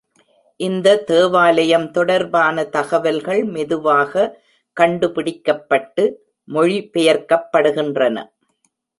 [0.59, 4.13] இந்த தேவாலயம் தொடர்பான தகவல்கள் மெதுவாக
[4.77, 6.05] 'கண்டுபிடிக்கப்பட்டு'
[6.47, 8.17] மொழிபெயர்க்கப்படுகின்றன.